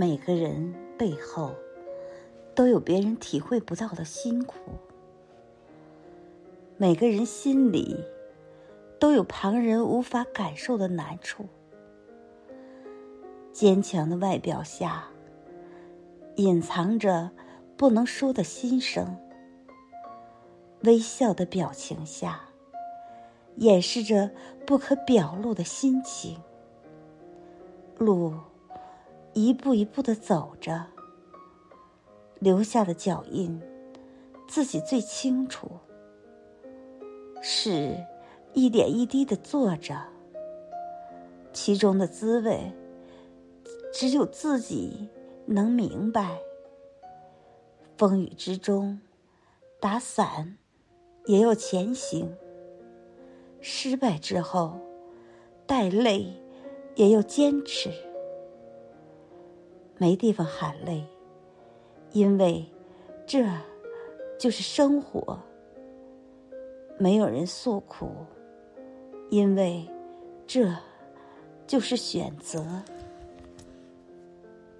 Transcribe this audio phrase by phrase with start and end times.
[0.00, 1.54] 每个人背后
[2.54, 4.56] 都有别人体会不到的辛苦，
[6.78, 8.02] 每个人心里
[8.98, 11.44] 都有旁人无法感受的难处。
[13.52, 15.04] 坚强的外表下，
[16.36, 17.30] 隐藏着
[17.76, 19.04] 不能说的心声；
[20.82, 22.40] 微笑的表情下，
[23.56, 24.30] 掩饰着
[24.66, 26.38] 不可表露的心情。
[27.98, 28.32] 路
[29.32, 30.86] 一步一步的走着，
[32.38, 33.60] 留下的脚印，
[34.48, 35.70] 自己最清楚。
[37.40, 37.96] 事
[38.52, 39.96] 一点一滴的做着，
[41.52, 42.72] 其中的滋味。
[43.92, 45.08] 只有自己
[45.46, 46.38] 能明白。
[47.96, 49.00] 风雨之中，
[49.80, 50.56] 打伞
[51.26, 52.28] 也要前行；
[53.60, 54.78] 失败之后，
[55.66, 56.40] 带泪
[56.94, 57.90] 也要坚持。
[60.00, 61.04] 没地方喊累，
[62.12, 62.64] 因为
[63.26, 63.44] 这
[64.38, 65.38] 就是生活；
[66.98, 68.08] 没有人诉苦，
[69.28, 69.86] 因为
[70.46, 70.74] 这
[71.66, 72.64] 就是选择。